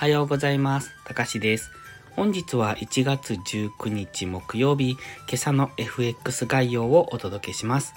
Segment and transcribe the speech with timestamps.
[0.00, 0.92] はようございます。
[1.04, 1.70] たかしです。
[2.12, 4.98] 本日は1月19日木曜日、今
[5.34, 7.92] 朝の FX 概要をお届けします。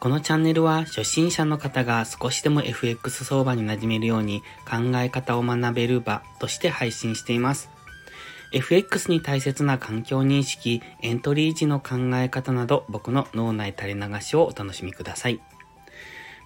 [0.00, 7.68] このチャンネルは初心者の方が少しでも FX 相場に馴染めるように考え方を学べる場として配信しています。
[8.52, 15.42] FX に大切な環境認識、エントリー時の考え方など僕の脳内垂れ流しをお楽しみください。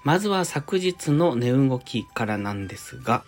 [0.03, 3.23] まずは昨日の値動きからなんですが、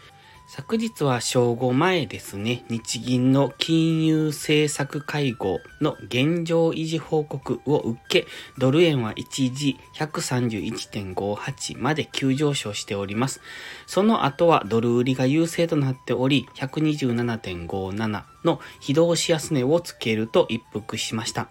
[0.56, 13.40] 昨日は正午前ですね、日銀の金融政策会合の現状維持報告を受け、ドル円は一時131.58まで急上昇しております。
[13.88, 21.48] その後はドル売りが優勢となっており、127.57の非同し安値をつけると一服しました。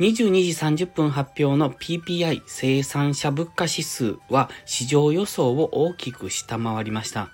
[0.00, 7.28] 22時30分発表の PPI 生産者物価指数は市場予想を大きく下回りました。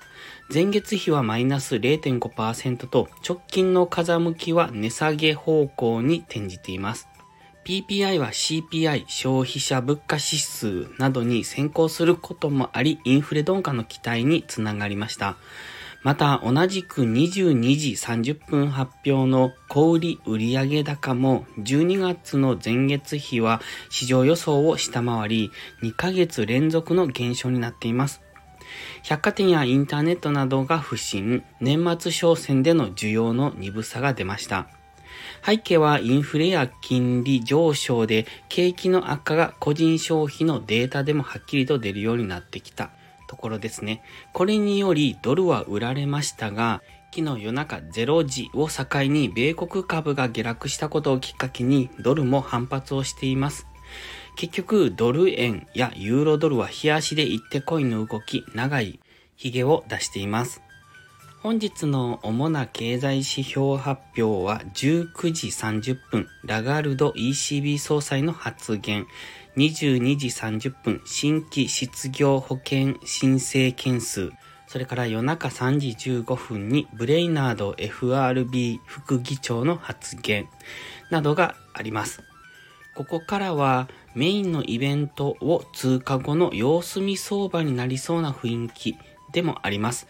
[0.53, 7.07] 前月比はマイナス0.5%と直近の風向きは値下げ方向に転じています。
[7.65, 15.37] PPI は CPI 消費者物価指数などに先行することもあり、インフレ鈍化の期待につながりました。
[16.07, 25.51] また、同じく22時30分発表の小売売上高も12月の前月比は市場予想を下回り、
[25.83, 28.23] 2ヶ月連続の減少になっています。
[29.03, 34.69] 百貨店やインターネットなどが不振、年末商戦での需要の鈍さが出ました。
[35.45, 42.91] 背景はインフレや金利上昇で景気の悪化が個人消費のデータでもはっきりと出るようになってきた
[43.27, 44.03] ところですね。
[44.33, 46.83] これによりドルは売られましたが、
[47.15, 53.67] 昨日夜中0時を境に米国株が下落したことをきっかけにドルも反発をしています。
[54.37, 59.01] 結局、ドル円やユーロドルは冷やしで行ってこいの動き、長い
[59.37, 60.66] 髭を出しています。
[61.47, 69.07] 本日の主な経済指標発表は19時30分、ラガルド ECB 総裁の発言、
[69.57, 74.33] 22時30分、新規失業保険申請件数、
[74.67, 80.49] それから夜中3時15分にブレイナード FRB 副議長の発言
[81.13, 82.25] などがあります。
[82.97, 88.97] ここからはメインのイベントを通過後の様子見相場になりそうな雰囲気
[89.31, 90.09] でもあります。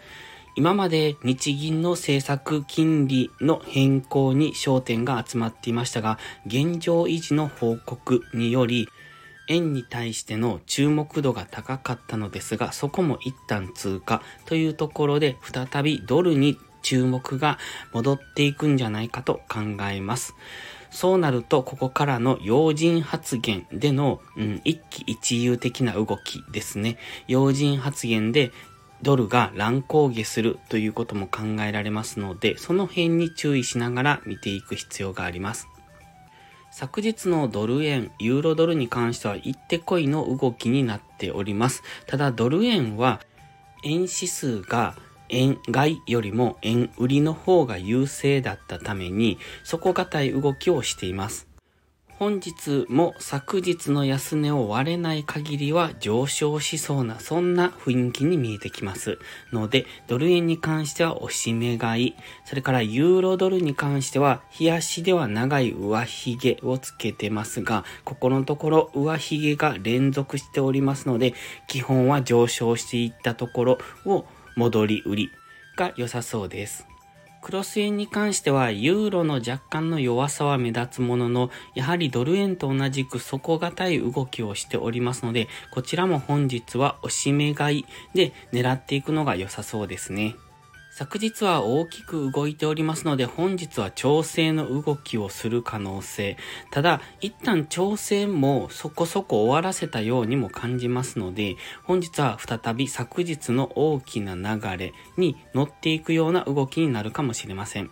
[0.58, 8.88] 今まで日銀の政策金利の変更に焦点が集まっていましたが、現状維持の報告により、
[9.48, 17.58] 円に対しての注目度が高かったのですが、そこも一旦通過というところで、再びドルに注目が
[17.92, 20.34] 戻っていくんじゃないかと考えます。
[20.90, 26.96] そうなると、ここからの要人発言での、うん、一喜一憂的な動きですね。
[27.28, 28.52] 要人発言で
[29.02, 35.68] ドルが乱高下するということも考えられますので、その辺に注意しながら見ていく必要があります。
[36.70, 41.82] 昨日のドル円、ユーロドルに関しては一手こいの動きになっております。
[42.06, 43.20] ただドル円は
[43.82, 44.94] 円指数が
[45.28, 51.48] 円買いよりも円売りの方が優勢だったために底堅い動きをしています。
[52.18, 59.18] 本日も昨日の安値を割れない限りは上昇しそうなそんな雰囲気に見えてきます
[59.52, 62.14] のでドル円に関しては押し目買い
[62.46, 71.34] それからユーロドルに関しては冷やしでは長い上髭をつけてますがここのところ上髭が連続しておりますので
[71.68, 74.24] 基本は上昇していったところを
[74.56, 75.30] 戻り売り
[75.76, 76.95] が良さそうです。
[77.46, 90.34] クロス円に関しては、ユーロの若干の弱さは目立つものの、やはりドル円と同じく底堅い動きをしておりますので、こちらも本日は押し目買いで狙っていくのが良さそうですね。
[90.98, 96.38] 昨日は大きく動いておりますので、本日は調整の動きをする可能性。
[96.70, 107.90] ただ、一旦調整もそこそこ終わらせたようにも感じますので、本日は再び昨日の大きな流れに乗っていくような動きになるかもしれません。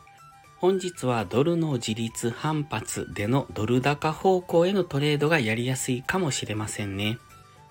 [0.56, 7.18] 本日はドルの自立反発でのドル高方向へのトレードがやりやすいかもしれませんね。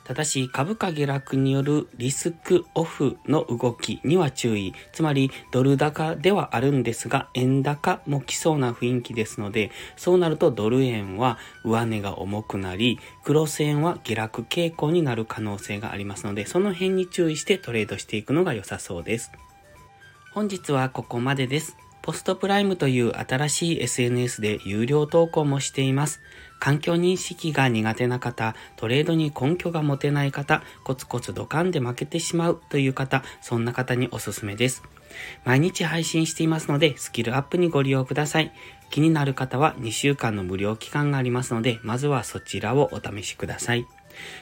[0.04, 4.74] ただし株価下落によるリスクオフの動きには注意。
[4.92, 19.32] つまりドル高ではあるんですが円高も来そうな雰囲気ですのでそうなるとドル円は上値が重くなりクロス円は下落傾向になる可能性がありますのでその辺に注意してトレードしていくのが良さそうです。
[20.34, 21.78] 本日はここまでです。
[22.04, 26.20] ポストプライムという新しい SNS で有料投稿もしています。
[26.60, 34.84] 環境認識が苦手な方、トレードに根拠が持てない方、コツコツドカンで負けてしまうという方、そんな方におすすめです。
[35.46, 38.52] 毎日配信していますので、スキルアップにご利用ください。
[38.90, 43.88] 気になる方は2週間の無料期間がありますので、まずはそちらをお試しください。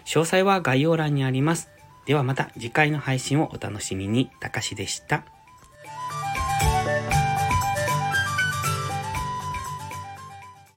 [0.05, 1.69] 詳細は概要欄にあります。
[2.07, 4.31] ではまた次回の配信をお楽しみに。
[4.39, 5.23] たかしでした。